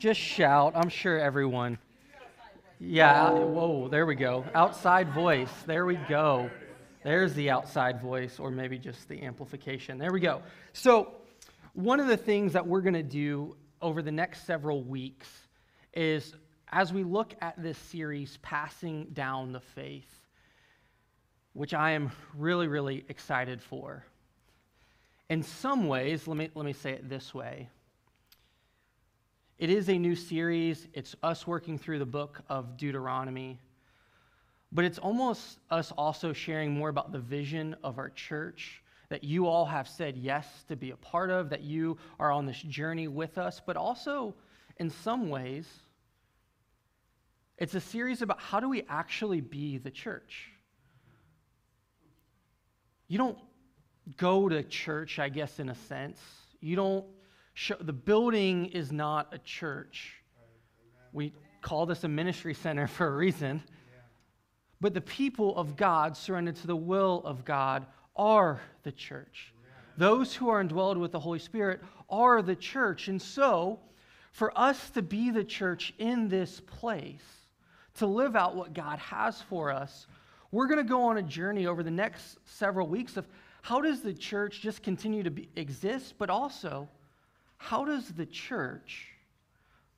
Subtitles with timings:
[0.00, 0.72] Just shout.
[0.76, 1.76] I'm sure everyone.
[2.78, 4.46] Yeah, whoa, there we go.
[4.54, 5.52] Outside voice.
[5.66, 6.48] There we go.
[7.04, 9.98] There's the outside voice, or maybe just the amplification.
[9.98, 10.40] There we go.
[10.72, 11.12] So,
[11.74, 15.28] one of the things that we're going to do over the next several weeks
[15.92, 16.34] is
[16.68, 20.24] as we look at this series, Passing Down the Faith,
[21.52, 24.06] which I am really, really excited for.
[25.28, 27.68] In some ways, let me, let me say it this way
[29.60, 30.88] it is a new series.
[30.94, 33.60] It's us working through the book of Deuteronomy.
[34.72, 39.46] But it's almost us also sharing more about the vision of our church that you
[39.46, 43.06] all have said yes to be a part of, that you are on this journey
[43.06, 44.34] with us, but also
[44.78, 45.66] in some ways,
[47.58, 50.52] it's a series about how do we actually be the church.
[53.08, 53.38] You don't
[54.16, 56.18] go to church, I guess, in a sense.
[56.62, 57.04] You don't
[57.60, 60.14] show, the building is not a church.
[61.12, 63.62] We call this a ministry center for a reason.
[64.80, 67.84] But the people of God, surrendered to the will of God,
[68.16, 69.52] are the church.
[69.98, 73.08] Those who are indwelled with the Holy Spirit are the church.
[73.08, 73.78] And so,
[74.32, 77.20] for us to be the church in this place,
[77.96, 80.06] to live out what God has for us,
[80.50, 83.28] we're going to go on a journey over the next several weeks of
[83.60, 86.88] how does the church just continue to be, exist, but also
[87.62, 89.08] how does the church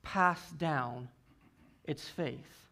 [0.03, 1.09] pass down
[1.85, 2.69] its faith?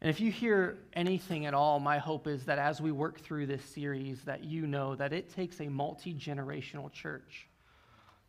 [0.00, 3.46] And if you hear anything at all, my hope is that as we work through
[3.46, 7.46] this series, that you know that it takes a multi-generational church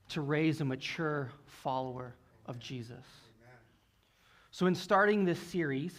[0.10, 2.14] to raise a mature follower
[2.46, 2.92] of Jesus.
[2.92, 3.58] Amen.
[4.52, 5.98] So in starting this series,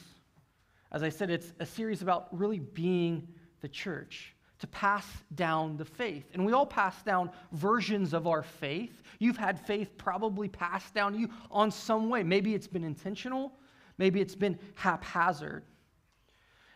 [0.92, 3.26] as I said, it's a series about really being
[3.62, 4.33] the church
[4.64, 6.24] to pass down the faith.
[6.32, 9.02] And we all pass down versions of our faith.
[9.18, 12.22] You've had faith probably passed down to you on some way.
[12.22, 13.52] Maybe it's been intentional,
[13.98, 15.64] maybe it's been haphazard.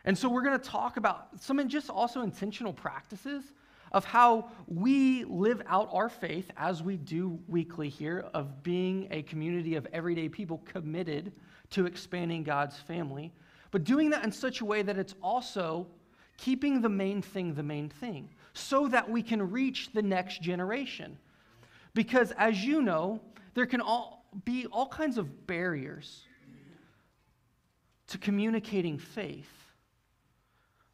[0.04, 3.42] And so we're going to talk about some and just also intentional practices
[3.92, 9.22] of how we live out our faith as we do weekly here, of being a
[9.22, 11.32] community of everyday people committed
[11.70, 13.32] to expanding God's family,
[13.70, 15.86] but doing that in such a way that it's also
[16.38, 21.18] keeping the main thing the main thing so that we can reach the next generation.
[21.94, 23.20] Because as you know,
[23.54, 26.22] there can all be all kinds of barriers
[28.06, 29.50] to communicating faith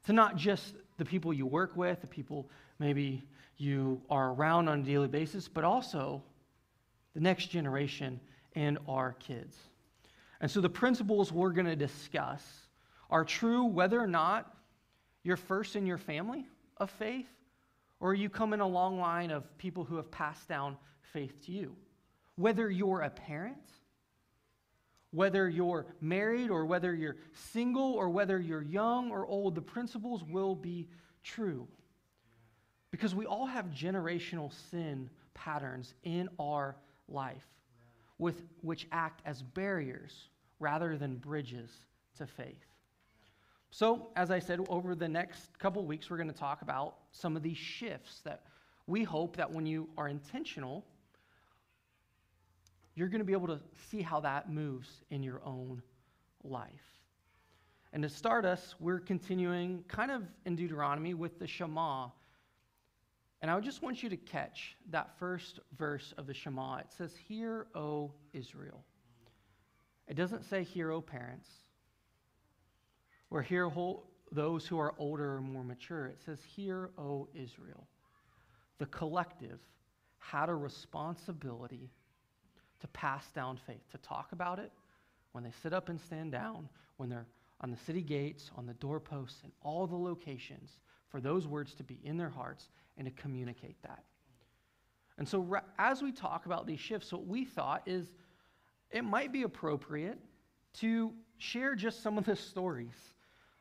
[0.06, 3.24] to not just the people you work with, the people maybe
[3.56, 6.22] you are around on a daily basis, but also
[7.14, 8.20] the next generation
[8.54, 9.56] and our kids.
[10.40, 12.42] And so the principles we're going to discuss
[13.10, 14.54] are true whether or not
[15.24, 16.46] you're first in your family
[16.76, 17.28] of faith,
[17.98, 20.76] or you come in a long line of people who have passed down
[21.12, 21.74] faith to you.
[22.36, 23.56] Whether you're a parent,
[25.10, 27.16] whether you're married, or whether you're
[27.52, 30.88] single, or whether you're young or old, the principles will be
[31.22, 31.66] true.
[32.90, 36.76] Because we all have generational sin patterns in our
[37.08, 37.46] life
[38.18, 41.70] with, which act as barriers rather than bridges
[42.18, 42.73] to faith.
[43.74, 47.36] So, as I said, over the next couple weeks, we're going to talk about some
[47.36, 48.44] of these shifts that
[48.86, 50.84] we hope that when you are intentional,
[52.94, 53.58] you're going to be able to
[53.90, 55.82] see how that moves in your own
[56.44, 56.70] life.
[57.92, 62.10] And to start us, we're continuing kind of in Deuteronomy with the Shema.
[63.42, 66.76] And I just want you to catch that first verse of the Shema.
[66.76, 68.84] It says, Hear, O Israel.
[70.06, 71.48] It doesn't say, Hear, O parents.
[73.30, 73.70] Or hear
[74.32, 76.06] those who are older or more mature.
[76.06, 77.86] It says, Hear, O Israel.
[78.78, 79.60] The collective
[80.18, 81.90] had a responsibility
[82.80, 84.72] to pass down faith, to talk about it
[85.32, 87.26] when they sit up and stand down, when they're
[87.60, 91.84] on the city gates, on the doorposts, and all the locations, for those words to
[91.84, 92.68] be in their hearts
[92.98, 94.02] and to communicate that.
[95.16, 98.12] And so, as we talk about these shifts, what we thought is
[98.90, 100.18] it might be appropriate
[100.74, 103.13] to share just some of the stories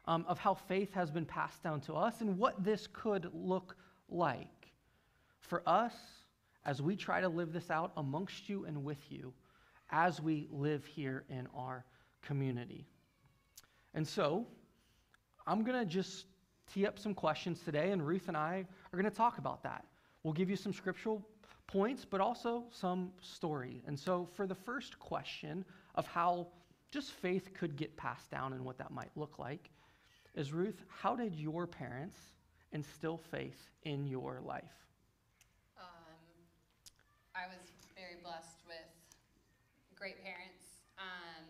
[0.05, 3.75] um, of how faith has been passed down to us and what this could look
[4.09, 4.71] like
[5.39, 5.93] for us
[6.65, 9.33] as we try to live this out amongst you and with you
[9.91, 11.85] as we live here in our
[12.21, 12.85] community.
[13.93, 14.47] And so,
[15.45, 16.25] I'm going to just
[16.73, 19.85] tee up some questions today, and Ruth and I are going to talk about that.
[20.23, 21.21] We'll give you some scriptural
[21.67, 23.81] points, but also some story.
[23.85, 25.65] And so, for the first question
[25.95, 26.47] of how
[26.91, 29.69] just faith could get passed down and what that might look like,
[30.35, 32.17] is Ruth, how did your parents
[32.71, 34.89] instill faith in your life?
[35.77, 36.17] Um,
[37.35, 37.61] I was
[37.95, 38.89] very blessed with
[39.95, 40.81] great parents.
[40.97, 41.45] Um,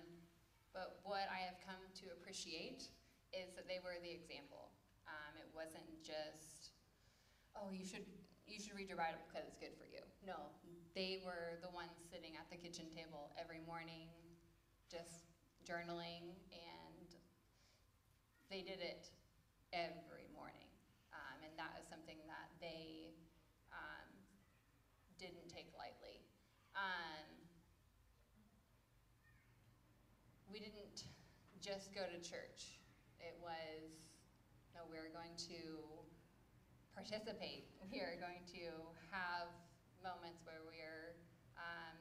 [0.73, 2.89] but what I have come to appreciate
[3.31, 4.73] is that they were the example.
[5.07, 6.75] Um, it wasn't just,
[7.55, 8.03] oh, you should
[8.43, 10.03] you should read your Bible because it's good for you.
[10.27, 10.51] No,
[10.99, 14.11] they were the ones sitting at the kitchen table every morning,
[14.91, 15.31] just
[15.63, 16.82] journaling, and
[18.49, 19.09] they did it
[19.71, 20.69] every morning.
[21.13, 23.13] Um, and that is something that they
[23.73, 24.09] um,
[25.17, 26.25] didn't take lightly.
[26.73, 27.27] Um,
[30.51, 31.09] we didn't
[31.61, 32.77] just go to church.
[33.21, 34.11] It was,
[34.75, 35.81] no, we are going to
[36.93, 37.69] participate.
[37.89, 38.69] We are going to
[39.09, 39.49] have
[40.03, 41.17] moments where we're
[41.57, 41.97] um,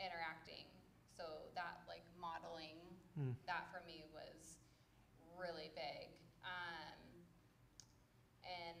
[0.00, 0.68] interacting.
[1.16, 2.76] So that like modeling,
[3.16, 3.32] mm.
[3.48, 4.35] that for me was
[5.38, 6.16] really big.
[6.42, 7.00] Um,
[8.44, 8.80] and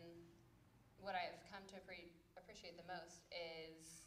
[0.98, 4.06] what I've come to pre- appreciate the most is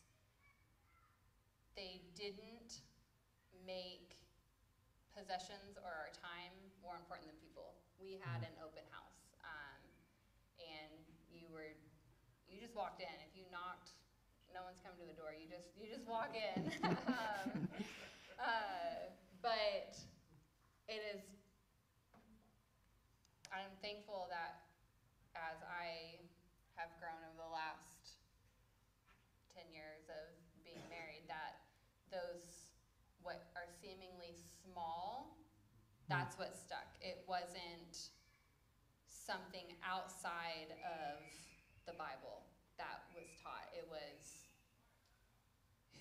[1.77, 2.83] they didn't
[3.65, 4.19] make
[5.15, 7.77] possessions or our time more important than people.
[7.99, 8.51] We had mm.
[8.51, 9.81] an open house, um,
[10.59, 11.75] and you were
[12.47, 13.11] you just walked in.
[13.23, 13.93] If you knocked,
[14.55, 15.35] no one's coming to the door.
[15.35, 16.71] You just you just walk in.
[17.11, 17.67] um,
[18.39, 19.11] uh,
[19.43, 19.99] but
[20.87, 21.38] it is.
[23.81, 24.67] Thankful that
[25.39, 26.19] as I
[26.75, 28.19] have grown over the last
[29.55, 30.35] ten years of
[30.67, 31.63] being married, that
[32.11, 32.75] those
[33.23, 35.37] what are seemingly small,
[36.07, 36.91] that's what stuck.
[36.99, 38.09] It wasn't
[39.07, 41.21] something outside of
[41.85, 42.47] the Bible
[42.81, 43.69] that was taught.
[43.77, 44.49] It was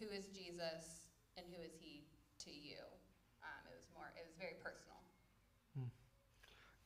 [0.01, 2.09] who is Jesus and who is he
[2.47, 2.81] to you.
[3.45, 4.09] Um, it was more.
[4.17, 4.88] It was very personal.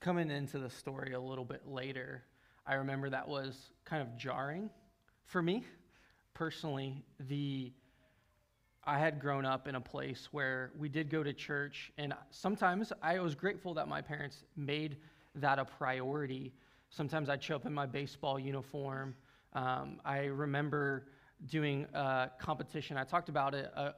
[0.02, 2.24] Coming into the story a little bit later,
[2.66, 4.68] I remember that was kind of jarring
[5.26, 5.62] for me
[6.34, 7.04] personally.
[7.28, 7.70] The
[8.82, 12.92] I had grown up in a place where we did go to church, and sometimes
[13.00, 14.96] I was grateful that my parents made
[15.36, 16.52] that a priority.
[16.90, 19.14] Sometimes I'd show up in my baseball uniform.
[19.52, 21.06] Um, I remember
[21.46, 22.96] doing a competition.
[22.96, 23.92] I talked about it uh,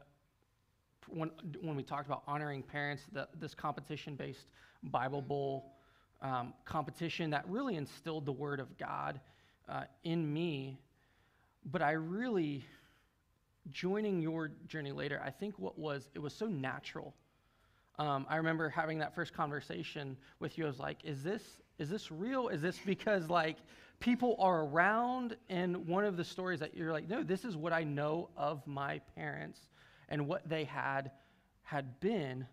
[1.08, 1.30] when,
[1.62, 4.48] when we talked about honoring parents, the, this competition based
[4.82, 5.73] Bible Bowl
[6.22, 9.20] um, competition that really instilled the Word of God
[9.68, 10.78] uh, in me.
[11.64, 12.64] But I really
[13.70, 17.14] joining your journey later, I think what was, it was so natural.
[17.98, 20.64] Um, I remember having that first conversation with you.
[20.64, 21.42] I was like, is this,
[21.78, 22.48] is this real?
[22.48, 23.56] Is this because like
[24.00, 25.36] people are around?
[25.48, 28.66] And one of the stories that you're like, no, this is what I know of
[28.66, 29.60] my parents
[30.08, 31.12] and what they had,
[31.62, 32.46] had been.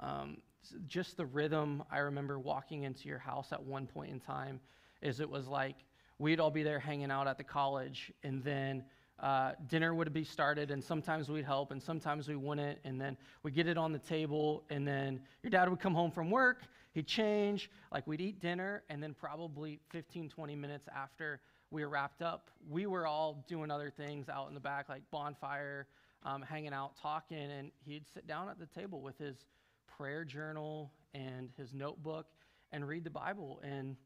[0.00, 0.38] Um,
[0.86, 4.60] just the rhythm I remember walking into your house at one point in time
[5.02, 5.76] is it was like
[6.18, 8.84] we'd all be there hanging out at the college and then
[9.18, 12.78] uh, dinner would be started, and sometimes we'd help, and sometimes we wouldn't.
[12.84, 16.10] And then we'd get it on the table, and then your dad would come home
[16.10, 21.40] from work, he'd change, like we'd eat dinner, and then probably 15, 20 minutes after
[21.70, 25.02] we were wrapped up, we were all doing other things out in the back, like
[25.10, 25.86] bonfire,
[26.22, 29.46] um, hanging out, talking, and he'd sit down at the table with his
[29.96, 32.26] prayer journal and his notebook
[32.72, 33.96] and read the Bible, and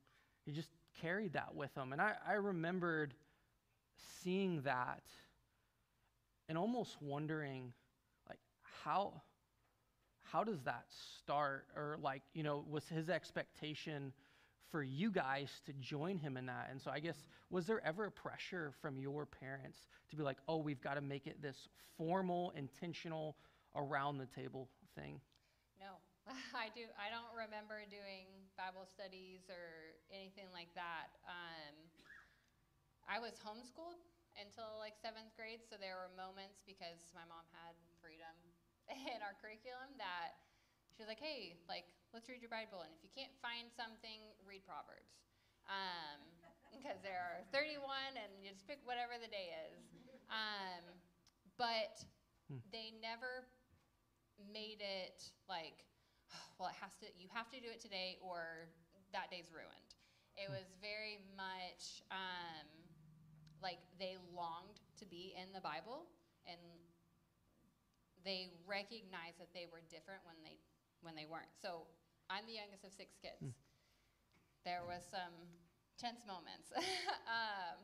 [0.44, 0.70] he just
[1.00, 1.92] carried that with him.
[1.92, 3.14] And I, I remembered
[4.22, 5.02] seeing that
[6.48, 7.72] and almost wondering
[8.28, 8.40] like
[8.82, 9.22] how
[10.22, 10.84] how does that
[11.18, 11.66] start?
[11.76, 14.12] Or like you know was his expectation
[14.70, 16.68] for you guys to join him in that?
[16.70, 19.78] And so i guess was there ever a pressure from your parents
[20.10, 23.36] to be like oh we've got to make it this formal intentional
[23.74, 25.20] around the table thing
[26.56, 31.74] i do i don't remember doing bible studies or anything like that um,
[33.10, 33.98] I was homeschooled
[34.38, 38.30] until like seventh grade, so there were moments because my mom had freedom
[39.10, 40.38] in our curriculum that
[40.94, 44.22] she was like, hey, like, let's read your Bible, and if you can't find something,
[44.46, 45.10] read Proverbs.
[45.66, 46.22] Um,
[46.70, 47.82] because there are 31,
[48.14, 49.82] and you just pick whatever the day is.
[50.30, 50.86] Um,
[51.58, 51.98] but
[52.46, 52.62] hmm.
[52.70, 53.42] they never
[54.38, 55.18] made it
[55.50, 55.82] like,
[56.60, 58.68] well, it has to, you have to do it today, or
[59.16, 59.96] that day's ruined.
[60.36, 60.60] It hmm.
[60.60, 62.68] was very much, um,
[63.64, 66.04] like they longed to be in the Bible
[66.44, 66.60] and
[68.24, 70.60] they recognized that they were different when they
[71.00, 71.52] when they weren't.
[71.56, 71.88] So
[72.28, 73.40] I'm the youngest of six kids.
[73.40, 73.56] Mm.
[74.68, 75.32] There was some
[75.96, 76.68] tense moments.
[77.24, 77.80] um,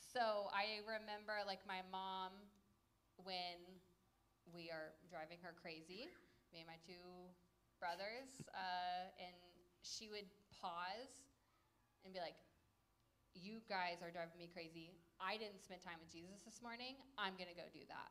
[0.00, 2.32] so I remember like my mom
[3.20, 3.60] when
[4.48, 6.08] we are driving her crazy,
[6.56, 7.04] me and my two
[7.80, 9.34] brothers, uh, and
[9.82, 10.28] she would
[10.60, 11.24] pause
[12.04, 12.36] and be like,
[13.34, 14.92] you guys are driving me crazy.
[15.20, 16.96] I didn't spend time with Jesus this morning.
[17.18, 18.10] I'm going to go do that.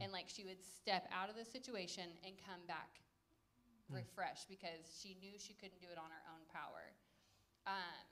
[0.00, 3.02] and like she would step out of the situation and come back
[3.90, 6.96] refreshed because she knew she couldn't do it on her own power.
[7.68, 8.06] Um,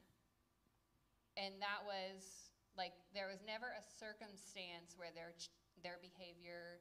[1.36, 5.50] and that was like there was never a circumstance where their ch-
[5.82, 6.80] their behavior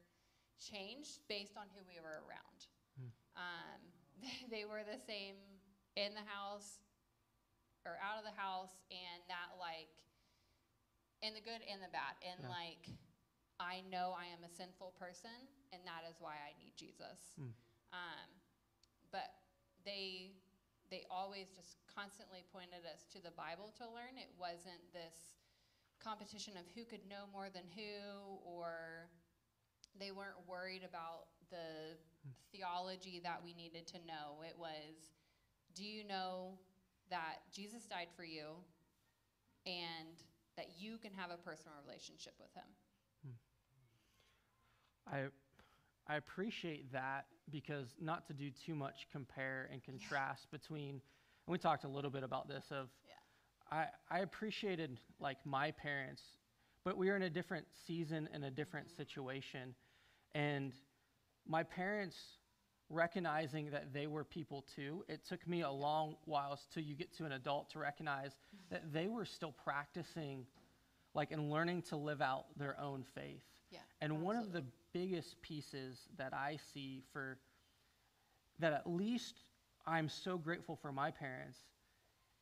[0.60, 2.60] changed based on who we were around.
[3.38, 3.82] Um,
[4.54, 5.36] they were the same
[5.96, 6.80] in the house
[7.86, 9.90] or out of the house, and that like
[11.22, 12.52] in the good and the bad, and Yeah.
[12.52, 12.84] like
[13.60, 15.36] I know I am a sinful person,
[15.72, 17.36] and that is why I need Jesus.
[17.40, 17.52] Mm.
[17.92, 18.30] Um,
[19.12, 19.32] but
[19.84, 20.36] they
[20.90, 24.18] they always just constantly pointed us to the Bible to learn.
[24.18, 25.38] It wasn't this
[26.02, 29.10] competition of who could know more than who, or
[30.00, 31.98] they weren't worried about the
[32.52, 34.44] theology that we needed to know.
[34.48, 34.96] It was,
[35.76, 36.58] do you know
[37.10, 38.56] that Jesus died for you
[39.66, 40.24] and
[40.58, 42.64] that you can have a personal relationship with him?
[43.26, 45.16] Hmm.
[46.08, 51.02] I, I appreciate that because not to do too much compare and contrast between, and
[51.48, 53.78] we talked a little bit about this of, Yeah.
[53.78, 56.22] I, I appreciated like my parents,
[56.84, 58.98] but we were in a different season and a different mm-hmm.
[58.98, 59.76] situation.
[60.36, 60.74] And
[61.50, 62.16] my parents
[62.90, 67.16] recognizing that they were people too, it took me a long while till you get
[67.18, 68.38] to an adult to recognize
[68.72, 70.46] that they were still practicing
[71.14, 73.44] like and learning to live out their own faith.
[73.72, 73.80] Yeah.
[74.02, 74.64] And one of the
[74.94, 77.38] biggest pieces that I see for
[78.60, 79.42] that at least
[79.86, 81.58] I'm so grateful for my parents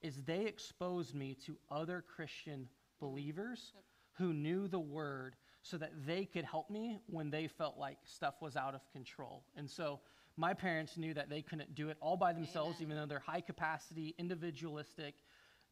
[0.02, 2.68] is they exposed me to other Christian
[3.00, 3.74] believers
[4.18, 5.36] who knew the word
[5.70, 9.44] so that they could help me when they felt like stuff was out of control.
[9.56, 10.00] And so
[10.38, 12.84] my parents knew that they couldn't do it all by themselves, Amen.
[12.92, 15.16] even though they're high capacity, individualistic,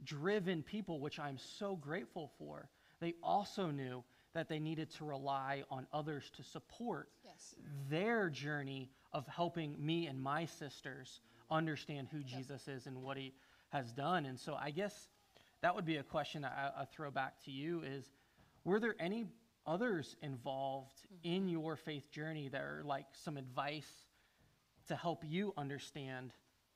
[0.04, 2.70] driven people, which I'm so grateful for.
[3.00, 7.56] They also knew that they needed to rely on others to support Yes.
[7.90, 13.34] their journey of helping me and my sisters understand who Jesus is and what he
[13.70, 14.26] has done.
[14.26, 15.10] And so I guess
[15.62, 18.12] that would be a question I, I throw back to you is
[18.66, 19.26] were there any
[19.68, 24.06] others involved in your faith journey that are like some advice
[24.88, 26.32] to help you understand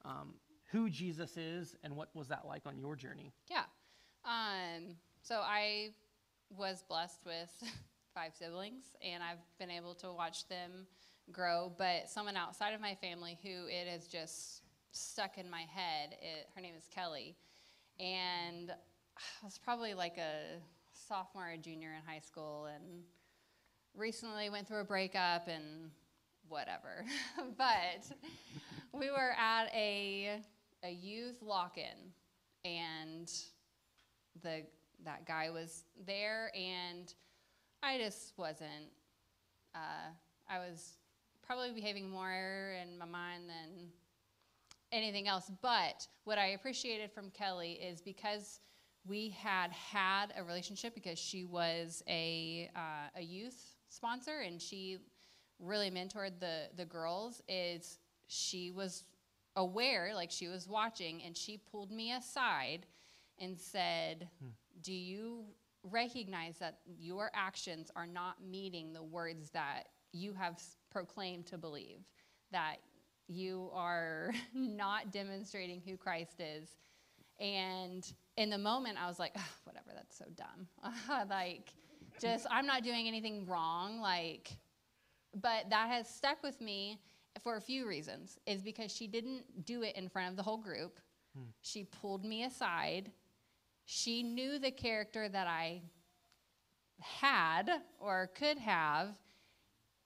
[0.05, 0.34] um,
[0.72, 3.31] who Jesus is and what was that like on your journey?
[3.50, 3.63] Yeah.
[4.25, 5.89] Um, so I
[6.58, 7.50] was blessed with
[8.13, 10.88] five siblings, and I've been able to watch them
[11.31, 11.72] grow.
[11.77, 16.48] But someone outside of my family who it has just stuck in my head, it,
[16.55, 17.36] her name is Kelly.
[18.00, 18.72] And
[19.17, 20.60] I was probably like a
[21.09, 23.03] sophomore or junior in high school, and
[23.95, 25.89] recently went through a breakup and
[26.47, 27.03] whatever.
[27.57, 28.05] but
[28.93, 30.39] we were at a
[30.83, 32.13] a youth lock-in,
[32.63, 33.29] and
[34.43, 34.63] the
[35.03, 37.13] that guy was there, and
[37.81, 38.91] I just wasn't.
[39.73, 40.11] Uh,
[40.49, 40.97] I was
[41.45, 43.89] probably behaving more in my mind than
[44.91, 45.51] anything else.
[45.61, 48.59] But what I appreciated from Kelly is because
[49.08, 55.00] we had had a relationship because she was a uh, a youth sponsor and she
[55.60, 57.41] really mentored the the girls.
[57.48, 59.03] Is she was
[59.56, 62.86] aware, like she was watching, and she pulled me aside
[63.39, 64.27] and said,
[64.82, 65.46] "Do you
[65.84, 72.01] recognize that your actions are not meeting the words that you have proclaimed to believe?
[72.51, 72.77] That
[73.27, 76.75] you are not demonstrating who Christ is?"
[77.39, 78.06] And
[78.39, 80.67] in the moment, I was like, "Ugh, "Whatever, that's so dumb."
[81.29, 81.74] like,
[82.19, 84.00] just I'm not doing anything wrong.
[84.00, 84.58] Like,
[85.36, 87.00] but that has stuck with me
[87.43, 90.58] for a few reasons is because she didn't do it in front of the whole
[90.58, 91.00] group
[91.38, 91.46] hmm.
[91.62, 93.12] she pulled me aside
[93.86, 95.81] she knew the character that i
[97.00, 97.69] had
[98.00, 99.15] or could have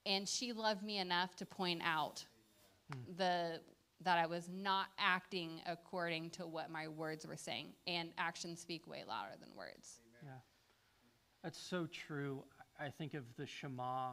[0.06, 2.26] and she loved me enough to point out
[2.92, 3.00] hmm.
[3.18, 3.60] the
[4.04, 8.88] that i was not acting according to what my words were saying and actions speak
[8.88, 10.32] way louder than words Yeah.
[11.44, 12.44] That's so true.
[12.80, 14.12] I think of the Shema,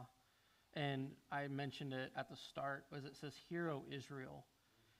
[0.73, 4.45] and I mentioned it at the start, was it says, Hear, O Israel.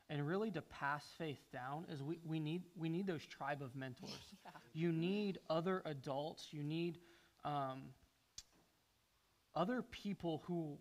[0.09, 3.75] And really to pass faith down is we, we need we need those tribe of
[3.75, 4.11] mentors.
[4.73, 6.99] You need other adults, you need
[7.43, 7.81] um,
[9.55, 10.77] other people who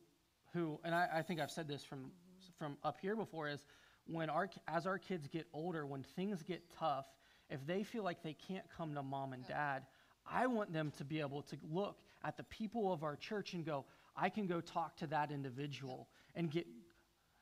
[0.53, 2.13] who and I, I think I've said this from
[2.59, 3.65] from up here before is
[4.07, 7.07] when our as our kids get older, when things get tough,
[7.49, 9.83] if they feel like they can't come to mom and dad,
[10.31, 13.65] I want them to be able to look at the people of our church and
[13.65, 13.85] go,
[14.17, 16.67] I can go talk to that individual and get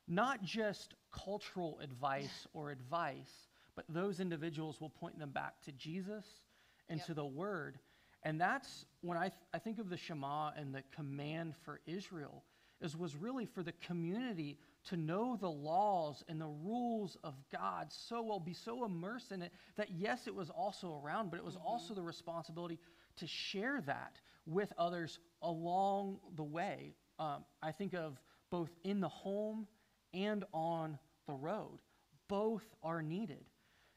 [0.07, 6.25] not just cultural advice or advice, but those individuals will point them back to Jesus
[6.87, 7.07] and Yep.
[7.07, 7.77] to the Word.
[8.23, 12.43] And that's when I, th- I think of the Shema and the command for Israel
[12.81, 14.57] is was really for the community
[14.89, 19.41] to know the laws and the rules of God so well, be so immersed in
[19.41, 22.79] it that yes, it was also around, but it was also the responsibility
[23.17, 26.95] to share that with others along the way.
[27.19, 28.19] Um, I think of
[28.49, 29.67] both in the home
[30.13, 31.79] and on the road.
[32.27, 33.45] Both are needed.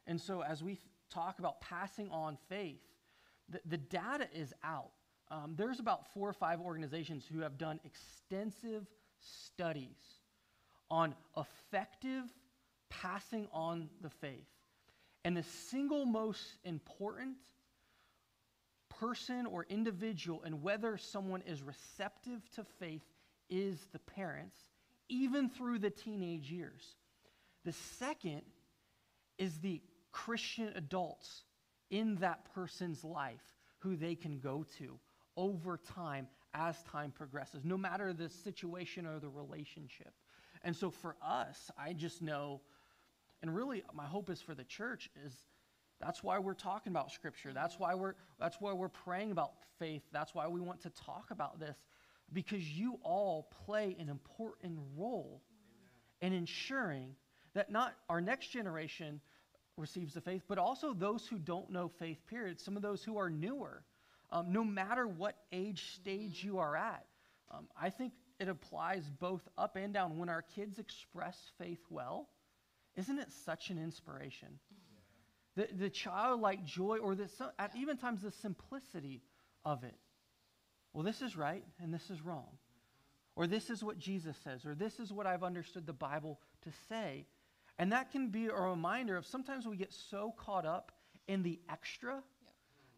[0.07, 0.79] And so, as we
[1.11, 2.81] talk about passing on faith,
[3.49, 4.91] the, the data is out.
[5.31, 8.87] Um, there's about four or five organizations who have done extensive
[9.21, 10.22] studies
[10.93, 12.25] on effective
[12.91, 14.47] passing on the faith.
[15.25, 17.39] And the single most important
[19.01, 23.03] person or individual and whether someone is receptive to faith
[23.49, 24.59] is the parents,
[25.09, 26.83] even through the teenage years.
[27.65, 28.43] The second
[29.39, 29.81] is the
[30.11, 31.45] Christian adults
[31.91, 33.41] in that person's life
[33.79, 34.99] who they can go to
[35.39, 40.13] over time as time progresses, no matter the situation or the relationship.
[40.65, 42.61] And so for us, I just know,
[43.43, 45.35] and really my hope is for the church, is
[46.01, 47.53] that's why we're talking about scripture.
[47.53, 50.03] That's why we're that's why we're praying about faith.
[50.13, 51.77] That's why we want to talk about this
[52.33, 55.43] because you all play an important role
[56.21, 57.15] in ensuring
[57.55, 59.21] that not our next generation
[59.77, 63.19] receives the faith, but also those who don't know faith, period, some of those who
[63.19, 63.83] are newer,
[64.31, 67.05] um, no matter what age stage you are at.
[67.51, 70.19] Um, I think it applies both up and down.
[70.19, 72.29] When our kids express faith well,
[72.97, 74.59] isn't it such an inspiration?
[75.55, 79.23] The, the childlike joy, or the, at even times the simplicity
[79.65, 79.95] of it.
[80.93, 82.59] Well, this is right and this is wrong.
[83.37, 86.71] Or this is what Jesus says, or this is what I've understood the Bible to
[86.89, 87.27] say.
[87.79, 90.91] And that can be a reminder of sometimes we get so caught up
[91.29, 92.23] in the extra,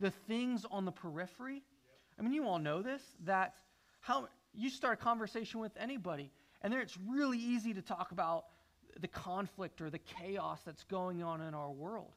[0.01, 1.63] the things on the periphery.
[2.19, 3.55] I mean, you all know this that
[4.01, 6.31] how you start a conversation with anybody,
[6.63, 8.47] and there it's really easy to talk about
[9.01, 12.13] the conflict or the chaos that's going on in our world.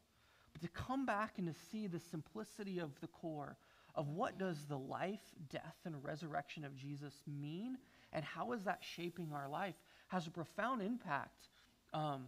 [0.53, 3.57] But to come back and to see the simplicity of the core
[3.95, 7.77] of what does the life, death, and resurrection of Jesus mean,
[8.13, 9.75] and how is that shaping our life,
[10.07, 11.49] has a profound impact
[11.93, 12.25] um,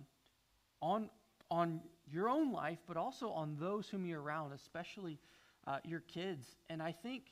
[0.81, 1.09] on,
[1.51, 1.79] on
[2.11, 5.19] your own life, but also on those whom you're around, especially
[5.67, 6.45] uh, your kids.
[6.69, 7.23] And I think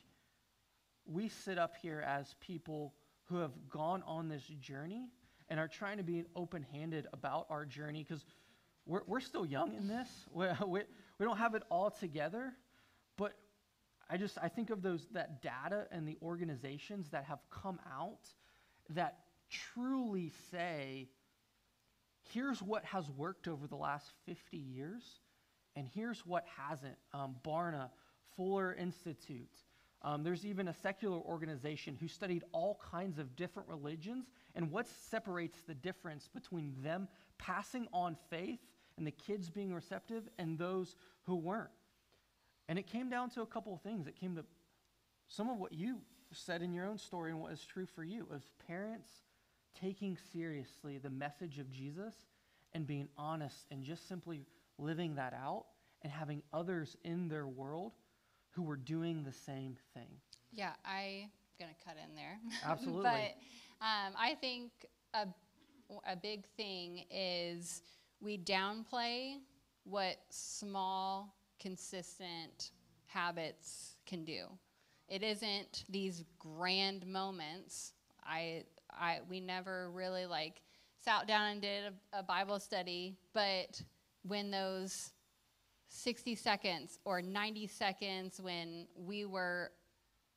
[1.08, 2.94] we sit up here as people
[3.24, 5.08] who have gone on this journey
[5.48, 8.24] and are trying to be open handed about our journey because
[8.86, 10.08] we're, we're still young in this.
[10.34, 10.80] We, we,
[11.18, 12.52] we don't have it all together.
[13.16, 13.32] But
[14.10, 18.20] I just, I think of those, that data and the organizations that have come out
[18.90, 19.18] that
[19.50, 21.08] truly say,
[22.32, 25.02] here's what has worked over the last 50 years,
[25.74, 26.96] and here's what hasn't.
[27.12, 27.90] Um, Barna,
[28.36, 29.48] Fuller Institute.
[30.02, 34.86] Um, there's even a secular organization who studied all kinds of different religions and what
[34.86, 38.60] separates the difference between them passing on faith
[38.96, 41.70] and the kids being receptive and those who weren't.
[42.68, 44.06] And it came down to a couple of things.
[44.06, 44.44] It came to
[45.26, 46.00] some of what you
[46.32, 49.10] said in your own story and what is true for you as parents
[49.80, 52.14] taking seriously the message of Jesus
[52.72, 54.46] and being honest and just simply
[54.78, 55.66] living that out
[56.02, 57.92] and having others in their world
[58.58, 60.08] who were doing the same thing.
[60.50, 62.40] Yeah, I'm gonna cut in there.
[62.66, 63.02] Absolutely.
[63.04, 64.72] but um, I think
[65.14, 65.28] a
[66.04, 67.82] a big thing is
[68.20, 69.36] we downplay
[69.84, 72.72] what small, consistent
[73.06, 74.46] habits can do.
[75.08, 77.92] It isn't these grand moments.
[78.24, 80.62] I I we never really like
[81.04, 83.80] sat down and did a, a Bible study, but
[84.26, 85.12] when those
[85.88, 89.70] 60 seconds or 90 seconds when we were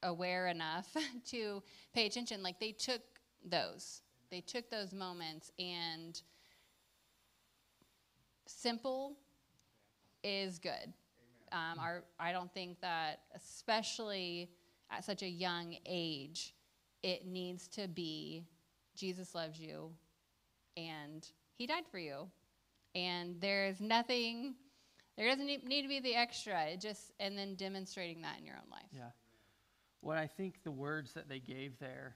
[0.03, 0.95] aware enough
[1.27, 1.61] to
[1.93, 2.41] pay attention.
[2.41, 3.01] Like they took
[3.43, 4.01] those.
[4.29, 6.21] They took those moments and
[8.45, 9.17] simple
[10.23, 10.93] is good.
[11.53, 14.49] Um, our, i don't think that especially
[14.89, 16.55] at such a young age
[17.03, 18.45] it needs to be
[18.95, 19.91] jesus loves you
[20.77, 22.27] and he died for you.
[22.95, 24.55] And there's nothing
[25.21, 28.55] there doesn't need to be the extra it just and then demonstrating that in your
[28.55, 29.11] own life Yeah.
[29.99, 32.15] What I think the words that they gave there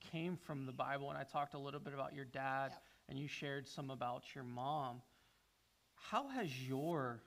[0.00, 2.82] came from the Bible, and I talked a little bit about your dad, Yep.
[3.10, 5.00] and you shared some about your mom.
[5.94, 7.22] How has your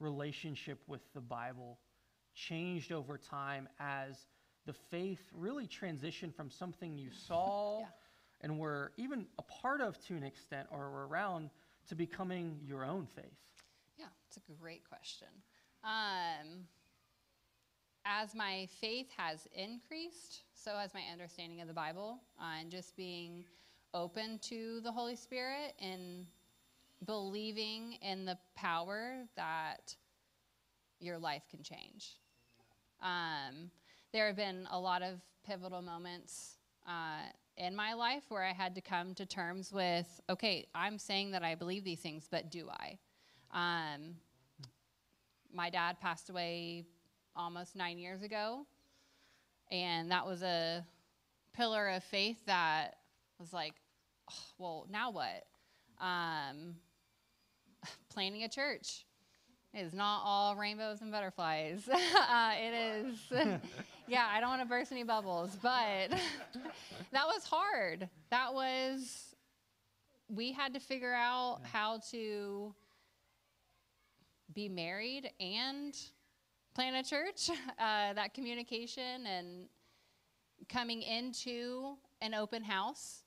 [0.00, 1.78] relationship with the Bible
[2.34, 4.26] changed over time as
[4.66, 7.86] the faith really transitioned from something you saw Yeah.
[8.40, 11.50] and were even a part of to an extent or were around
[11.88, 13.24] to becoming your own faith?
[13.98, 15.28] Yeah, it's a great question.
[15.84, 16.66] Um,
[18.04, 22.96] as my faith has increased, so has my understanding of the Bible, uh, and just
[22.96, 23.44] being
[23.94, 26.26] open to the Holy Spirit and
[27.06, 29.94] believing in the power that
[31.00, 32.16] your life can change.
[33.02, 33.70] Um,
[34.12, 38.74] there have been a lot of pivotal moments uh, in my life where I had
[38.76, 42.68] to come to terms with okay, I'm saying that I believe these things, but do
[42.70, 42.98] I?
[43.52, 44.14] Um,
[45.52, 46.84] my dad passed away
[47.34, 48.64] almost nine years ago,
[49.70, 50.84] and that was a
[51.52, 52.98] pillar of faith that
[53.38, 53.74] was like,
[54.30, 55.44] oh, well, now what?
[56.00, 56.76] Um,
[58.08, 59.04] planning a church
[59.74, 61.88] is not all rainbows and butterflies.
[61.92, 63.16] uh, it is,
[64.08, 66.10] yeah, I don't want to burst any bubbles, but
[67.12, 68.08] that was hard.
[68.30, 69.34] That was,
[70.28, 72.74] we had to figure out how to
[74.54, 75.94] be married and
[76.74, 77.50] plan a church.
[77.78, 79.68] Uh, that communication and
[80.68, 83.22] coming into an open house.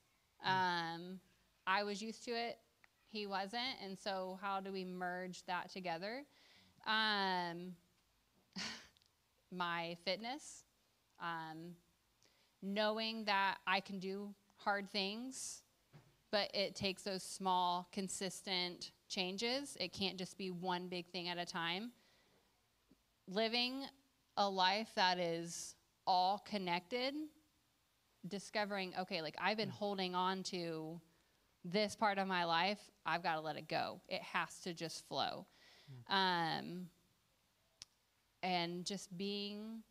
[0.46, 0.50] Mm.
[0.50, 1.20] Um,
[1.66, 2.58] I was used to it
[3.12, 3.76] he wasn't.
[3.84, 6.24] And so, how do we merge that together?
[6.86, 7.76] Um,
[9.52, 10.64] my fitness,
[11.22, 11.76] um,
[12.62, 15.62] knowing that I can do hard things,
[16.30, 19.76] but it takes those small, consistent changes.
[19.80, 21.92] It can't just be one big thing at a time.
[23.28, 23.84] Living
[24.36, 27.14] a life that is all connected,
[28.26, 31.00] discovering, okay, like I've been holding on to
[31.64, 34.00] this part of my life, I've got to let it go.
[34.08, 35.46] It has to just flow.
[36.10, 36.58] Mm.
[36.58, 36.86] Um,
[38.42, 39.82] and just being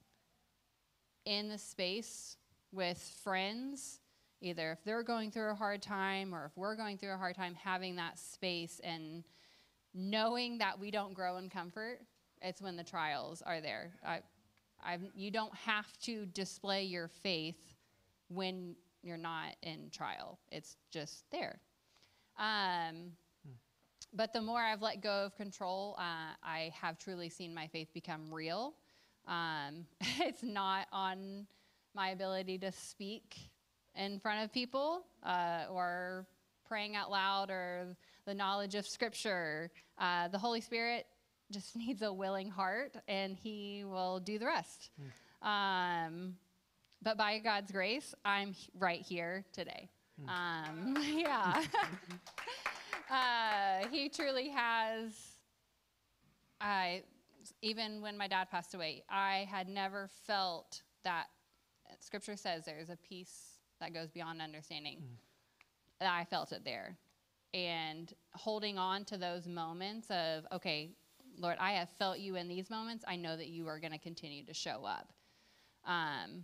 [1.25, 2.37] in the space
[2.71, 3.99] with friends,
[4.41, 7.35] either if they're going through a hard time or if we're going through a hard
[7.35, 9.23] time, having that space and
[9.93, 11.99] knowing that we don't grow in comfort,
[12.41, 13.91] it's when the trials are there.
[14.05, 14.19] I,
[14.83, 17.75] I've, you don't have to display your faith
[18.29, 20.39] when you're not in trial.
[20.51, 21.59] It's just there.
[22.39, 23.11] Um,
[23.45, 23.53] hmm.
[24.13, 27.93] But the more I've let go of control, uh, I have truly seen my faith
[27.93, 28.73] become real.
[29.27, 29.85] Um,
[30.19, 31.47] it's not on
[31.93, 33.35] my ability to speak
[33.95, 36.25] in front of people uh, or
[36.67, 39.71] praying out loud or the knowledge of Scripture.
[39.97, 41.05] Uh, the Holy Spirit
[41.51, 44.89] just needs a willing heart, and He will do the rest.
[45.43, 45.47] Mm.
[45.47, 46.35] Um,
[47.01, 49.89] but by God's grace, I'm right here today.
[50.23, 50.29] Mm.
[50.29, 51.63] Um, yeah.
[53.09, 55.11] uh, he truly has.
[56.59, 57.01] I,
[57.61, 61.25] even when my dad passed away, I had never felt that.
[61.99, 64.99] Scripture says there's a peace that goes beyond understanding.
[66.01, 66.07] Mm.
[66.07, 66.97] I felt it there.
[67.53, 70.91] And holding on to those moments of, okay,
[71.37, 73.03] Lord, I have felt you in these moments.
[73.07, 75.11] I know that you are going to continue to show up.
[75.85, 76.43] Um,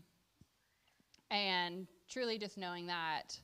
[1.32, 3.40] and truly just knowing that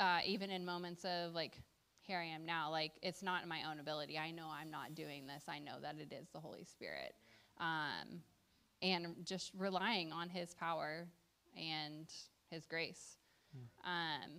[0.00, 1.60] uh, even in moments of like
[2.06, 5.26] here i am now like it's not my own ability i know i'm not doing
[5.26, 7.14] this i know that it is the holy spirit
[7.60, 8.20] um,
[8.82, 11.06] and just relying on his power
[11.56, 12.06] and
[12.50, 13.16] his grace
[13.56, 13.62] mm.
[13.88, 14.30] um,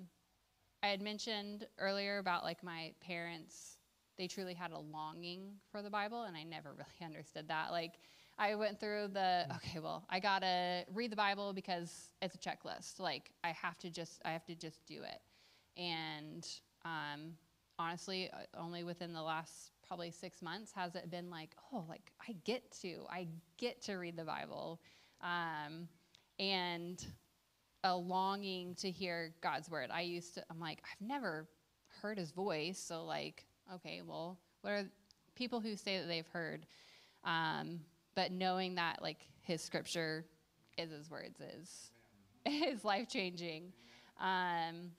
[0.83, 3.77] i had mentioned earlier about like my parents
[4.17, 7.93] they truly had a longing for the bible and i never really understood that like
[8.37, 12.99] I went through the okay, well, I gotta read the Bible because it's a checklist.
[12.99, 15.21] Like I have to just I have to just do it.
[15.79, 16.45] And
[16.83, 17.33] um,
[17.77, 22.11] honestly, uh, only within the last probably six months has it been like, oh, like
[22.27, 24.79] I get to I get to read the Bible,
[25.21, 25.87] um,
[26.39, 27.05] and
[27.83, 29.89] a longing to hear God's word.
[29.91, 31.47] I used to I'm like I've never
[32.01, 34.85] heard His voice, so like okay, well, what are
[35.35, 36.65] people who say that they've heard?
[37.23, 37.79] Um,
[38.15, 40.25] but knowing that like his scripture
[40.77, 41.91] is his words is
[42.45, 43.73] is life changing.
[44.19, 44.91] Um,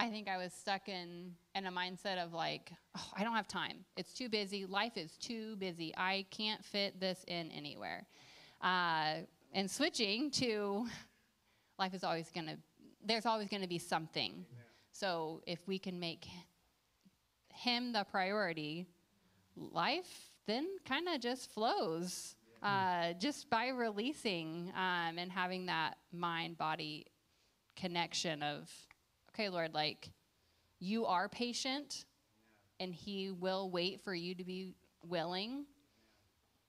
[0.00, 3.48] I think I was stuck in in a mindset of like, oh, I don't have
[3.48, 3.84] time.
[3.96, 4.64] It's too busy.
[4.64, 5.92] Life is too busy.
[5.96, 8.06] I can't fit this in anywhere.
[8.62, 10.86] Uh, and switching to
[11.78, 12.58] life is always gonna.
[13.04, 14.44] There's always gonna be something.
[14.92, 16.26] So if we can make
[17.52, 18.86] him the priority,
[19.56, 26.58] life then kind of just flows uh, just by releasing um, and having that mind
[26.58, 27.06] body
[27.76, 28.68] connection of,
[29.38, 30.10] okay, Lord, like
[30.80, 32.04] you are patient
[32.80, 34.74] and He will wait for you to be
[35.06, 35.64] willing.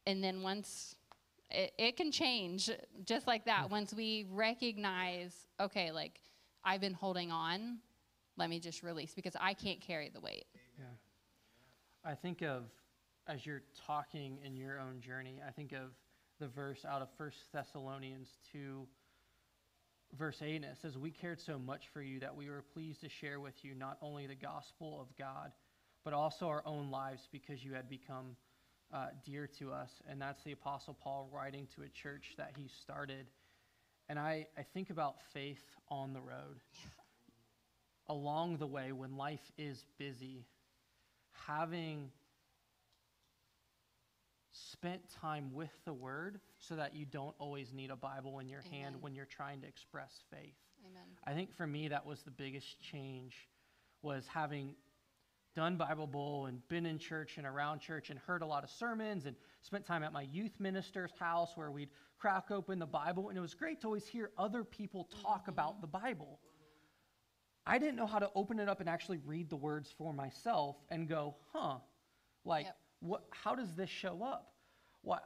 [0.05, 0.95] And then once
[1.49, 2.69] it, it can change
[3.05, 3.71] just like that, mm.
[3.71, 6.19] once we recognize, okay, like
[6.63, 7.79] I've been holding on,
[8.37, 10.45] let me just release because I can't carry the weight.
[10.77, 10.85] Yeah.
[12.05, 12.65] I think of
[13.27, 15.91] as you're talking in your own journey, I think of
[16.39, 18.87] the verse out of 1 Thessalonians 2,
[20.17, 23.01] verse 8, and it says, We cared so much for you that we were pleased
[23.01, 25.51] to share with you not only the gospel of God,
[26.03, 28.35] but also our own lives because you had become
[28.93, 29.89] uh, dear to us.
[30.09, 33.27] And that's the Apostle Paul writing to a church that he started.
[34.07, 36.59] And I, I think about faith on the road.
[38.07, 40.45] Along the way, when life is busy,
[41.47, 42.09] having
[44.71, 48.63] spent time with the Word so that you don't always need a Bible in your
[48.71, 50.55] hand when you're trying to express faith.
[50.85, 51.03] Amen.
[51.25, 53.49] I think for me that was the biggest change
[54.01, 54.75] was having
[55.55, 58.69] done Bible Bowl and been in church and around church and heard a lot of
[58.69, 63.29] sermons and spent time at my youth minister's house where we'd crack open the Bible
[63.29, 65.51] and it was great to always hear other people talk mm-hmm.
[65.51, 66.39] about the Bible.
[67.65, 70.77] I didn't know how to open it up and actually read the words for myself
[70.89, 71.77] and go, "Huh.
[72.43, 72.77] Like Yep.
[72.99, 74.53] What how does this show up?"
[75.01, 75.23] What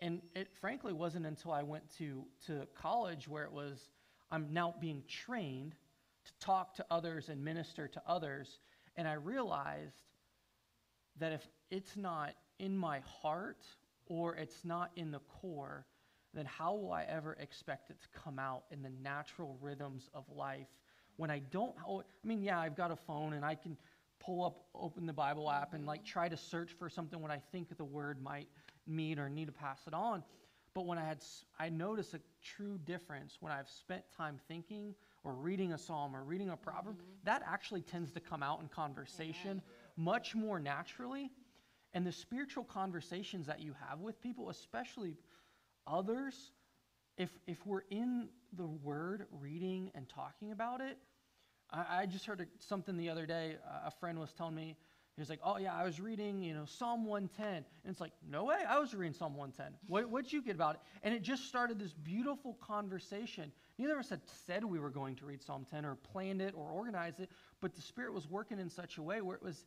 [0.00, 3.90] and it frankly wasn't until I went to to college where it was
[4.30, 5.74] I'm now being trained
[6.24, 8.58] to talk to others and minister to others
[8.96, 10.02] and I realized
[11.18, 13.64] that if it's not in my heart
[14.06, 15.86] or it's not in the core
[16.34, 20.24] then how will I ever expect it to come out in the natural rhythms of
[20.34, 20.68] life
[21.16, 23.76] when I don't oh, I mean yeah I've got a phone and I can
[24.20, 27.40] pull up open the Bible app and like try to search for something when I
[27.52, 28.48] think the word might
[28.86, 30.22] mean or need to pass it on.
[30.74, 31.22] But when I had
[31.58, 36.22] I notice a true difference when I've spent time thinking or reading a psalm or
[36.22, 37.10] reading a proverb mm-hmm.
[37.24, 39.62] that actually tends to come out in conversation
[39.96, 41.30] much more naturally.
[41.94, 45.16] And the spiritual conversations that you have with people especially
[45.86, 46.52] others
[47.16, 50.98] if if we're in the word reading and talking about it
[51.70, 54.76] i, I just heard a, something the other day uh, a friend was telling me
[55.14, 58.12] he was like oh yeah i was reading you know psalm 110 and it's like
[58.30, 60.80] no way i was reading psalm 110 what, what'd you get about it?
[61.02, 63.52] And it just started this beautiful conversation.
[63.78, 66.54] Neither of us had said we were going to read psalm 10 or planned it
[66.56, 69.64] or organized it but the spirit was working in such a way where it was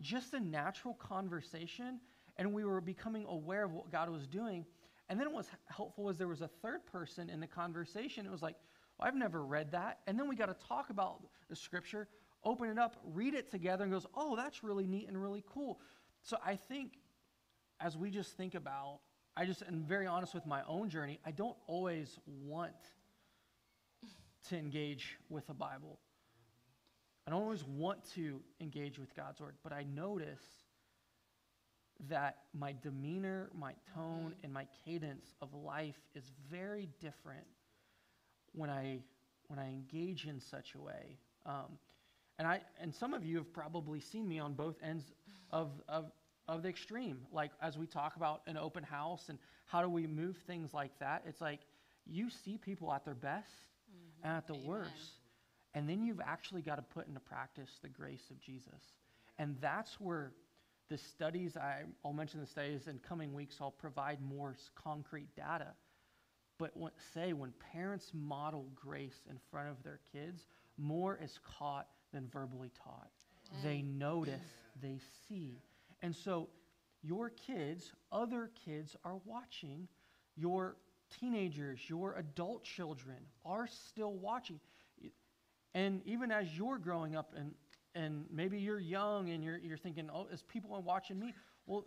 [0.00, 2.00] just a natural conversation
[2.36, 4.64] and we were becoming aware of what god was doing.
[5.08, 8.26] And then what was helpful was there was a third person in the conversation.
[8.26, 8.54] It was like,
[9.00, 10.00] well, I've never read that.
[10.06, 12.08] And then we got to talk about the scripture,
[12.44, 15.80] open it up, read it together, and goes, oh, that's really neat and really cool.
[16.22, 16.92] So I think
[17.80, 19.00] as we just think about,
[19.36, 21.18] I just am very honest with my own journey.
[21.24, 22.74] I don't always want
[24.48, 25.98] to engage with the Bible.
[27.26, 30.42] I don't always want to engage with God's word, but I notice
[32.08, 34.44] that my demeanor, my tone, mm-hmm.
[34.44, 37.46] and my cadence of life is very different
[38.52, 39.00] when I
[39.48, 41.18] when I engage in such a way.
[41.46, 41.78] Um,
[42.38, 45.04] and I and some of you have probably seen me on both ends
[45.50, 46.10] of of
[46.48, 47.18] of the extreme.
[47.32, 50.98] Like as we talk about an open house and how do we move things like
[50.98, 51.60] that, it's like
[52.06, 53.46] you see people at their best
[54.24, 54.66] and at the Amen.
[54.66, 55.20] worst.
[55.74, 58.82] And then you've actually got to put into practice the grace of Jesus.
[59.38, 60.32] And that's where
[60.88, 65.68] the studies, I, I'll mention the studies in coming weeks, I'll provide more concrete data.
[66.60, 70.46] But what, say when parents model grace in front of their kids,
[70.76, 73.08] more is caught than verbally taught.
[73.64, 74.42] They notice,
[74.80, 75.62] they see.
[76.02, 76.50] And so
[77.02, 79.88] your kids, other kids are watching.
[80.36, 80.76] Your
[81.18, 84.60] teenagers, your adult children are still watching.
[85.72, 87.54] And even as you're growing up and,
[87.94, 91.32] and maybe you're young and you're, you're thinking, oh, is people are watching me?
[91.64, 91.86] Well,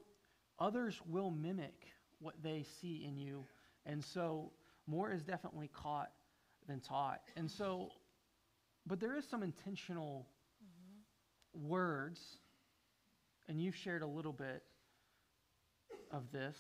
[0.57, 3.45] others will mimic what they see in you.
[3.85, 4.51] And so
[4.87, 6.11] more is definitely caught
[6.67, 7.21] than taught.
[7.35, 7.89] And so,
[8.85, 10.27] but there is some intentional
[11.53, 12.19] words,
[13.47, 14.63] and you've shared a little bit
[16.11, 16.57] of this,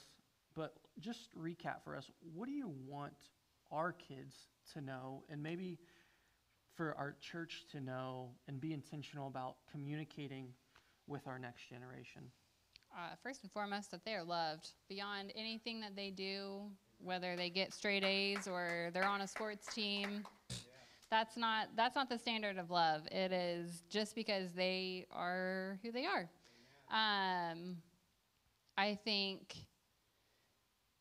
[0.55, 3.13] but just recap for us what do you want
[3.71, 4.35] our kids
[4.73, 5.79] to know, and maybe
[6.75, 10.47] for our church to know and be intentional about communicating
[11.07, 12.23] with our next generation?
[12.95, 16.69] Uh, first and foremost, that they are loved beyond anything that they do,
[17.03, 20.25] whether they get straight A's or they're on a sports team.
[21.09, 23.05] That's not that's not the standard of love.
[23.11, 26.29] It is just because they are who they are.
[26.91, 27.77] Um,
[28.77, 29.55] I think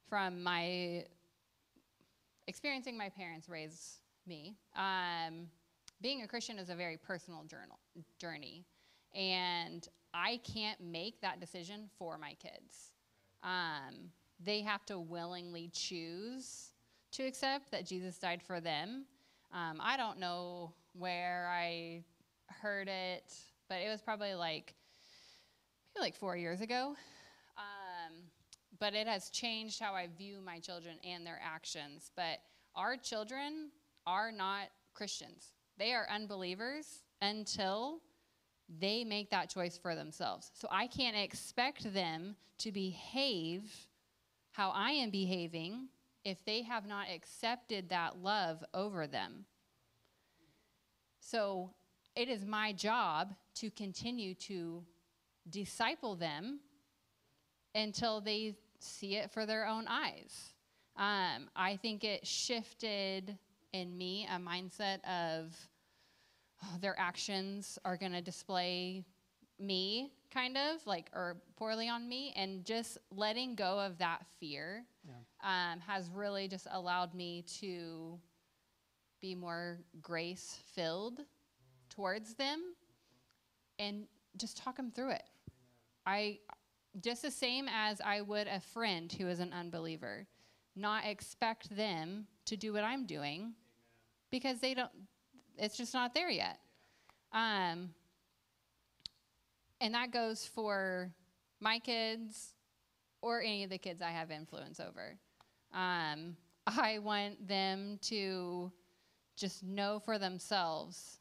[0.08, 1.06] from my
[2.46, 5.46] experiencing my parents raise me, um,
[6.00, 7.78] being a Christian is a very personal journal,
[8.18, 8.64] journey.
[9.14, 12.92] And I can't make that decision for my kids.
[13.42, 14.10] Um,
[14.44, 16.72] they have to willingly choose
[17.12, 19.05] to accept that Jesus died for them.
[19.52, 22.05] Um, I don't know where I
[22.48, 23.35] heard it,
[23.68, 24.74] but it was probably like
[25.94, 26.94] maybe like four years ago.
[27.57, 28.12] Um,
[28.78, 32.11] but it has changed how I view my children and their actions.
[32.16, 32.38] But
[32.74, 33.70] our children
[34.07, 38.00] are not Christians, they are unbelievers until
[38.81, 40.50] they make that choice for themselves.
[40.55, 43.70] So I can't expect them to behave
[44.52, 45.88] how I am behaving
[46.24, 49.44] if they have not accepted that love over them.
[51.20, 51.70] So
[52.14, 54.84] it is my job to continue to
[55.48, 56.60] disciple them
[57.74, 60.52] until they see it for their own eyes.
[60.96, 63.38] Um, I think it shifted
[63.72, 65.56] in me a mindset of
[66.62, 69.04] oh, their actions are going to display
[69.58, 74.85] me, kind of like, or poorly on me, and just letting go of that fear
[75.07, 75.73] Yeah.
[75.73, 78.18] um, has really just allowed me to
[79.21, 81.21] be more grace filled
[81.90, 82.75] towards them
[83.79, 85.25] and just talk them through it.
[86.07, 86.38] I
[87.01, 90.27] just the same as I would a friend who is an unbeliever,
[90.75, 93.55] not expect them to do what I'm doing
[94.31, 94.90] because they don't
[95.59, 96.59] it's just not there yet.
[97.33, 97.90] Um
[99.83, 101.11] and that goes for
[101.61, 102.55] my kids
[103.21, 105.18] or any of the kids I have influence over.
[105.75, 108.71] Um, I want them to
[109.37, 111.18] just know for themselves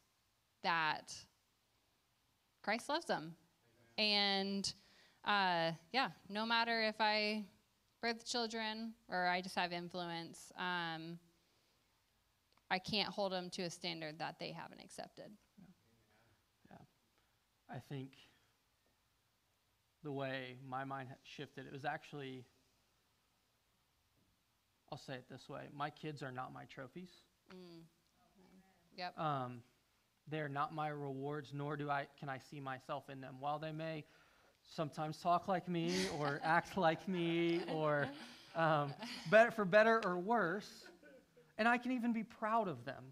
[0.62, 1.12] that
[2.62, 3.34] Christ loves them.
[3.98, 4.72] And
[5.24, 7.44] uh, yeah, no matter if I
[8.00, 11.18] birth children or I just have influence, um,
[12.70, 15.32] I can't hold them to a standard that they haven't accepted.
[16.70, 16.76] Yeah.
[17.68, 18.12] I think
[20.02, 22.44] the way my mind shifted, it was actually,
[24.90, 27.10] I'll say it this way my kids are not my trophies.
[28.96, 29.18] Yep.
[29.18, 29.62] Um,
[30.28, 33.36] they're not my rewards, nor do I can I see myself in them.
[33.40, 34.04] While they may
[34.74, 38.08] sometimes talk like me or act like me, or
[38.54, 38.94] um,
[39.30, 40.84] better for better or worse,
[41.58, 43.04] and I can even be proud of them.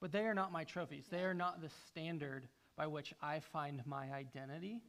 [0.00, 1.06] But they are not my trophies.
[1.10, 4.82] They are not the standard by which I find my identity.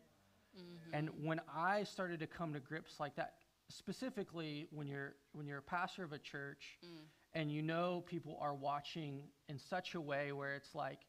[0.58, 0.96] Mm-hmm.
[0.96, 3.34] And when I started to come to grips like that,
[3.70, 7.00] specifically when you're when you're a pastor of a church mm.
[7.34, 11.00] and you know people are watching in such a way where it's like,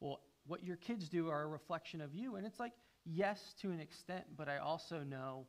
[0.00, 2.36] well, what your kids do are a reflection of you.
[2.36, 2.72] And it's like,
[3.04, 5.46] yes, to an extent, but I also know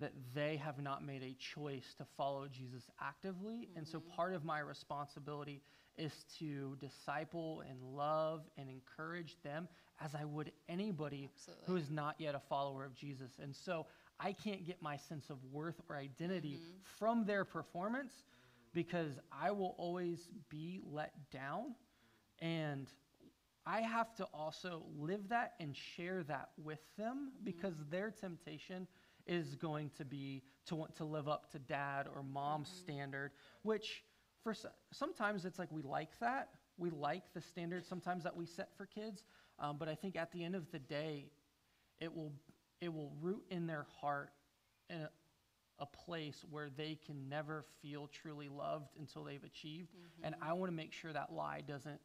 [0.00, 3.68] that they have not made a choice to follow Jesus actively.
[3.76, 4.16] And so mm-hmm.
[4.16, 5.62] part of my responsibility
[5.98, 9.68] is to disciple and love and encourage them
[10.02, 11.82] as I would anybody who Absolutely.
[11.82, 13.32] is not yet a follower of Jesus.
[13.42, 13.86] And so
[14.18, 16.76] I can't get my sense of worth or identity mm-hmm.
[16.98, 18.12] from their performance
[18.72, 21.74] because I will always be let down.
[22.40, 22.88] And
[23.66, 27.44] I have to also live that and share that with them mm-hmm.
[27.44, 28.86] because their temptation
[29.26, 32.84] is going to be to want to live up to dad or mom's mm-hmm.
[32.84, 34.02] standard, which
[34.42, 34.54] for
[34.92, 36.48] sometimes it's like we like that.
[36.78, 39.24] We like the standards sometimes that we set for kids.
[39.58, 41.26] Um, but I think at the end of the day,
[42.00, 42.32] it will
[42.80, 44.30] it will root in their heart
[44.88, 45.10] in a,
[45.78, 49.90] a place where they can never feel truly loved until they've achieved.
[50.22, 52.00] And I want to make sure that lie doesn't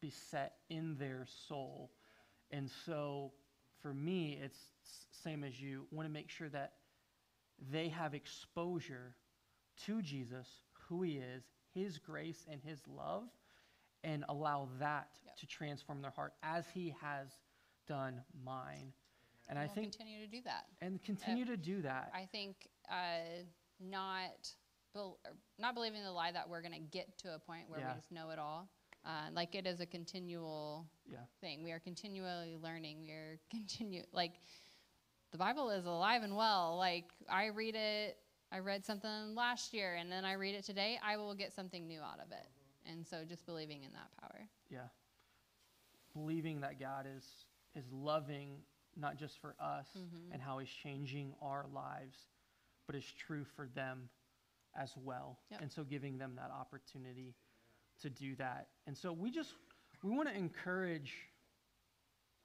[0.00, 1.90] be set in their soul.
[2.52, 3.32] And so
[3.80, 4.58] for me, it's
[5.24, 5.86] same as you.
[5.90, 6.74] Want to make sure that
[7.70, 9.14] they have exposure
[9.86, 10.46] to Jesus,
[10.88, 11.42] who he is,
[11.74, 13.24] his grace and his love,
[14.04, 15.36] and allow that Yep.
[15.36, 17.28] to transform their heart as he has
[17.86, 18.92] done mine.
[19.48, 20.66] And I we'll think continue to do that.
[20.80, 22.10] and continue to do that.
[22.14, 23.44] I think uh,
[23.80, 24.48] not
[24.94, 25.18] bel-
[25.58, 27.92] not believing the lie that we're going to get to a point where Yeah.
[27.94, 28.68] we just know it all.
[29.04, 31.18] Uh, like it is a continual yeah.
[31.40, 31.64] thing.
[31.64, 33.02] We are continually learning.
[33.02, 34.34] We are continue like
[35.32, 36.76] the Bible is alive and well.
[36.76, 38.16] Like I read it.
[38.52, 40.98] I read something last year, and then I read it today.
[41.02, 42.46] I will get something new out of it.
[42.84, 44.40] And so, just believing in that power.
[44.70, 44.88] Yeah.
[46.14, 47.24] Believing that God is
[47.74, 48.58] is loving
[48.96, 50.32] not just for us Mm-hmm.
[50.32, 52.16] and how he's changing our lives,
[52.86, 54.10] but is true for them
[54.76, 55.38] as well.
[55.50, 55.62] Yep.
[55.62, 57.34] And so giving them that opportunity
[58.02, 58.68] to do that.
[58.86, 59.54] And so we just
[60.02, 61.14] we want to encourage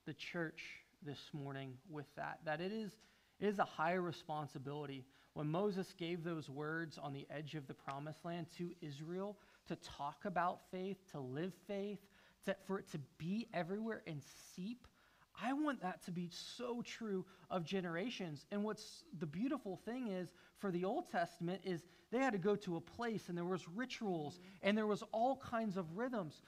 [0.06, 0.62] the church
[1.04, 2.92] this morning with that that it is
[3.40, 5.06] it is a high responsibility
[5.38, 9.76] when Moses gave those words on the edge of the promised land to Israel to
[9.76, 12.00] talk about faith, to live faith,
[12.46, 14.20] to, for it to be everywhere and
[14.56, 14.88] seep.
[15.40, 18.48] I want that to be so true of generations.
[18.52, 22.56] And what's the beautiful thing is for the Old Testament is they had to go
[22.56, 26.42] to a place and there was rituals and there was all kinds of rhythms.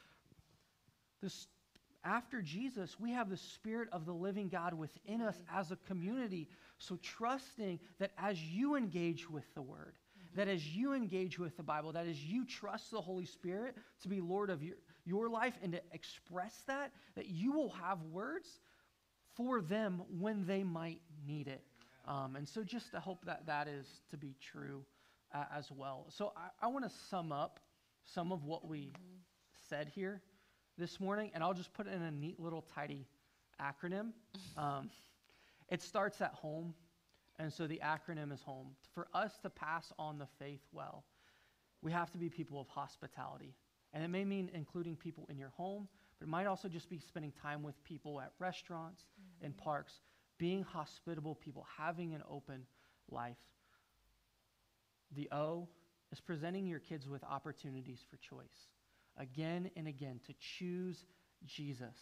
[1.22, 1.46] This
[2.04, 6.48] after Jesus, we have the Spirit of the living God within us as a community.
[6.78, 9.96] So, trusting that as you engage with the Word,
[10.36, 14.08] that as you engage with the Bible, that as you trust the Holy Spirit to
[14.08, 14.76] be Lord of your,
[15.06, 18.48] your life and to express that, that you will have words
[19.36, 21.64] for them when they might need it.
[22.08, 24.86] Um, and so, just to hope that that is to be true
[25.34, 26.06] uh, as well.
[26.10, 27.60] So, I, I want to sum up
[28.06, 28.94] some of what we
[29.70, 30.22] said here
[30.80, 33.06] this morning, and I'll just put it in a neat little tidy
[33.62, 34.12] acronym.
[34.58, 34.90] Um,
[35.70, 36.74] it starts at home,
[37.38, 38.76] and so the acronym is HOME.
[38.94, 41.06] For us to pass on the faith well,
[41.82, 43.56] we have to be people of hospitality.
[43.94, 47.00] And it may mean including people in your home, but it might also just be
[47.00, 49.06] spending time with people at restaurants
[49.42, 50.02] and parks,
[50.38, 52.66] being hospitable people, having an open
[53.10, 53.38] life.
[55.16, 55.70] The O
[56.12, 58.68] is presenting your kids with opportunities for choice
[59.20, 61.06] again and again to choose
[61.46, 61.96] Jesus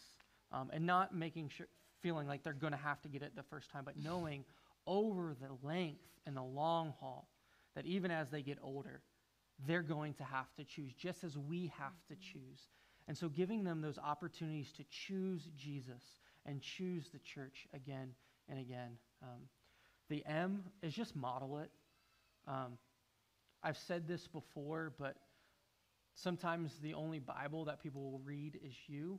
[0.52, 1.66] um, and not making sure,
[2.00, 4.44] feeling like they're going to have to get it the first time, but knowing
[4.86, 7.28] over the length and the long haul
[7.74, 9.02] that even as they get older,
[9.66, 12.68] they're going to have to choose, just as we have to choose.
[13.08, 16.02] And so giving them those opportunities to choose Jesus
[16.46, 18.10] and choose the church again
[18.48, 18.98] and again.
[19.22, 19.48] Um,
[20.08, 21.70] the M is just model it.
[22.46, 22.78] Um,
[23.62, 25.16] I've said this before, but
[26.22, 29.18] sometimes the only Bible that people will read is you.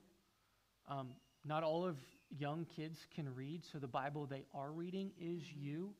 [0.87, 1.09] Um,
[1.45, 1.97] not all of
[2.37, 5.93] young kids can read, so the Bible they are reading is you.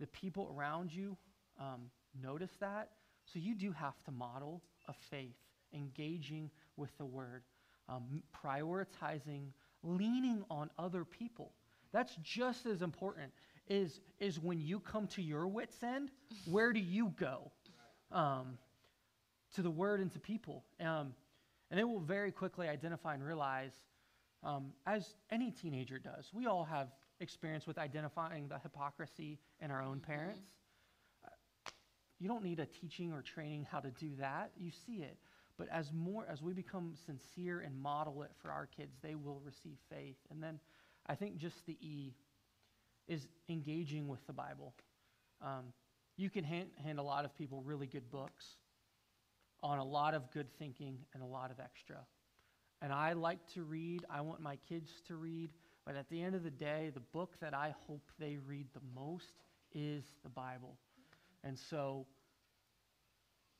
[0.00, 1.16] The people around you
[1.60, 1.90] um,
[2.22, 2.90] notice that.
[3.24, 5.36] So you do have to model a faith,
[5.72, 7.42] engaging with the word,
[7.88, 9.48] um, prioritizing,
[9.82, 11.52] leaning on other people.
[11.92, 13.32] That's just as important.
[13.68, 16.10] Is, is when you come to your wits' end,
[16.50, 17.50] where do you go?
[18.12, 18.58] Um,
[19.54, 20.64] to the word and to people.
[20.80, 21.14] Um,
[21.70, 23.72] and they will very quickly identify and realize,
[24.42, 26.88] um, as any teenager does, we all have
[27.20, 30.46] experience with identifying the hypocrisy in our own parents.
[31.24, 31.30] Uh,
[32.18, 34.50] you don't need a teaching or training how to do that.
[34.56, 35.16] You see it.
[35.56, 39.40] But as more as we become sincere and model it for our kids, they will
[39.44, 40.16] receive faith.
[40.30, 40.58] And then
[41.06, 42.12] I think just the E
[43.06, 44.74] is engaging with the Bible.
[45.40, 45.72] Um,
[46.16, 48.56] you can hand, hand a lot of people really good books
[49.64, 51.96] on a lot of good thinking and a lot of extra.
[52.82, 55.50] And I like to read, I want my kids to read,
[55.86, 58.82] but at the end of the day, the book that I hope they read the
[58.94, 59.32] most
[59.72, 60.76] is the Bible.
[61.42, 62.06] And so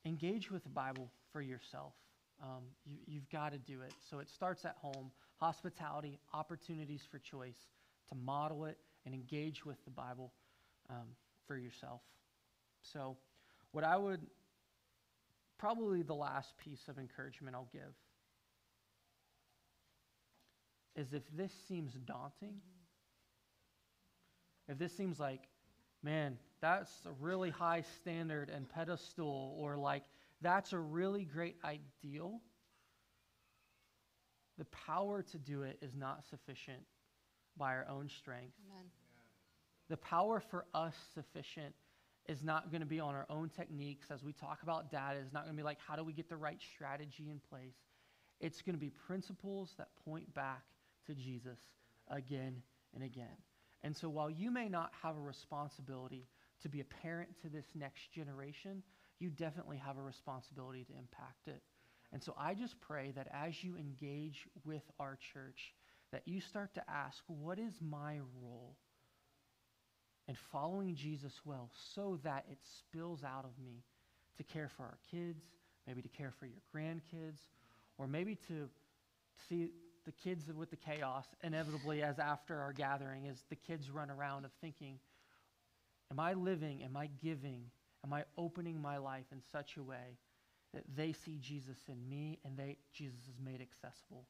[0.05, 1.95] engage with the Bible for yourself.
[2.43, 3.95] Um, you, you've got to do it.
[4.11, 7.67] So it starts at home hospitality, opportunities for choice,
[8.11, 8.77] to model it
[9.07, 10.33] and engage with the Bible
[10.91, 11.09] um,
[11.47, 12.01] for yourself.
[12.83, 13.17] So,
[13.73, 14.21] what I would
[15.59, 17.95] probably the last piece of encouragement I'll give
[20.97, 22.61] is if this seems daunting,
[24.69, 25.43] if this seems like,
[26.03, 30.05] man, that's a really high standard and pedestal, or like,
[30.41, 32.41] that's a really great ideal,
[34.57, 36.83] the power to do it is not sufficient
[37.57, 38.55] by our own strength.
[38.71, 38.85] Amen.
[39.89, 41.75] The power for us sufficient
[42.27, 45.18] is not going to be on our own techniques as we talk about data.
[45.22, 47.77] It's not going to be like, how do we get the right strategy in place?
[48.41, 50.62] It's going to be principles that point back
[51.07, 51.59] to Jesus
[52.09, 52.62] again
[52.95, 53.37] and again.
[53.83, 56.27] And so while you may not have a responsibility
[56.62, 58.83] to be a parent to this next generation,
[59.18, 61.62] you definitely have a responsibility to impact it.
[62.12, 65.75] And so I just pray that as you engage with our church,
[66.12, 68.77] that you start to ask, what is my role?
[70.29, 73.83] And following Jesus well so that it spills out of me
[74.37, 75.43] to care for our kids,
[75.87, 77.41] maybe to care for your grandkids,
[77.99, 78.68] or maybe to
[79.49, 79.68] see
[80.05, 84.45] the kids with the chaos inevitably as after our gathering as the kids run around
[84.45, 84.99] of thinking
[86.11, 86.83] am i living?
[86.83, 87.64] Am i giving?
[88.05, 90.18] Am i opening my life in such a way
[90.75, 94.27] that they see jesus in me and they jesus is made accessible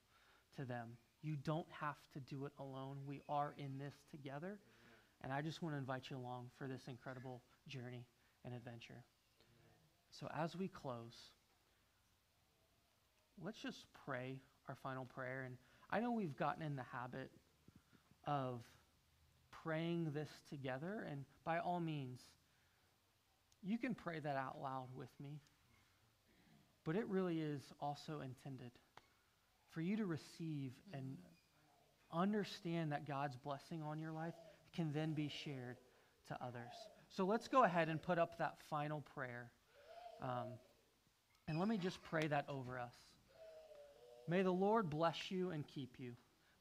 [0.56, 0.96] to them?
[1.22, 2.98] You don't have to do it alone.
[3.06, 4.58] We are in this together
[5.22, 8.06] and I just want to invite you along for this incredible journey
[8.44, 9.04] and adventure.
[10.20, 11.14] So, as we close,
[13.42, 14.36] let's just pray
[14.68, 15.44] our final prayer.
[15.46, 15.56] And
[15.90, 17.30] I know we've gotten in the habit
[18.26, 18.60] of
[19.62, 21.06] praying this together.
[21.10, 22.20] And by all means,
[23.62, 25.40] you can pray that out loud with me.
[26.84, 28.70] But it really is also intended
[29.70, 31.16] for you to receive and
[32.12, 34.34] understand that God's blessing on your life
[34.74, 35.76] can then be shared
[36.28, 36.72] to others.
[37.08, 39.50] So let's go ahead and put up that final prayer.
[40.22, 40.48] Um,
[41.46, 42.94] and let me just pray that over us.
[44.28, 46.12] May the Lord bless you and keep you.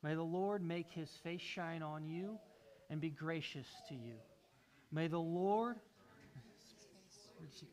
[0.03, 2.37] May the Lord make his face shine on you
[2.89, 4.15] and be gracious to you.
[4.91, 5.77] May the Lord,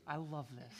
[0.06, 0.78] I love this,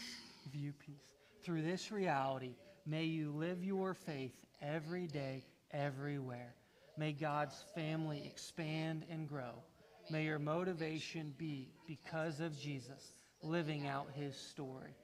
[0.53, 0.95] view peace.
[1.43, 2.55] Through this reality,
[2.87, 6.55] may you live your faith every day, everywhere.
[6.97, 9.63] May God's family expand and grow.
[10.11, 13.13] May your motivation be because of Jesus,
[13.43, 14.95] living out his story.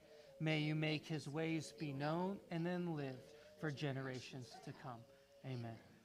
[0.40, 3.22] May you make his ways be known and then lived
[3.60, 5.00] for generations to come.
[5.46, 5.95] Amen.